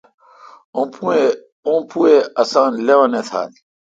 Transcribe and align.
اوں 1.67 1.81
پوُ 1.89 1.99
ے 2.11 2.15
اساں 2.41 2.69
لوَنے 2.85 3.21
تھال۔ 3.27 3.51